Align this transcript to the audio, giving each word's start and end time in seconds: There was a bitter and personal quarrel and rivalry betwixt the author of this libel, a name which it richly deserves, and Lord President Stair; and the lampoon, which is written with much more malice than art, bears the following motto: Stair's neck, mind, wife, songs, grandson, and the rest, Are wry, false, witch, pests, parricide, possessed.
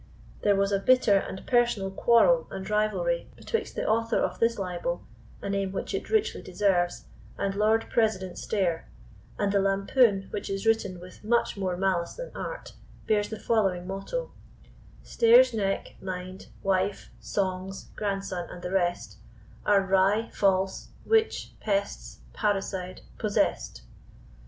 There 0.41 0.55
was 0.55 0.71
a 0.71 0.79
bitter 0.79 1.15
and 1.17 1.45
personal 1.45 1.91
quarrel 1.91 2.47
and 2.49 2.67
rivalry 2.67 3.27
betwixt 3.35 3.75
the 3.75 3.85
author 3.87 4.17
of 4.17 4.39
this 4.39 4.57
libel, 4.57 5.03
a 5.43 5.47
name 5.49 5.73
which 5.73 5.93
it 5.93 6.09
richly 6.09 6.41
deserves, 6.41 7.05
and 7.37 7.53
Lord 7.53 7.85
President 7.91 8.39
Stair; 8.39 8.89
and 9.37 9.51
the 9.51 9.59
lampoon, 9.59 10.27
which 10.31 10.49
is 10.49 10.65
written 10.65 10.99
with 10.99 11.23
much 11.23 11.55
more 11.55 11.77
malice 11.77 12.15
than 12.15 12.31
art, 12.33 12.73
bears 13.05 13.29
the 13.29 13.37
following 13.37 13.85
motto: 13.85 14.31
Stair's 15.03 15.53
neck, 15.53 15.93
mind, 16.01 16.47
wife, 16.63 17.11
songs, 17.19 17.89
grandson, 17.95 18.49
and 18.49 18.63
the 18.63 18.71
rest, 18.71 19.17
Are 19.67 19.83
wry, 19.83 20.31
false, 20.33 20.87
witch, 21.05 21.51
pests, 21.59 22.21
parricide, 22.33 23.01
possessed. 23.19 23.83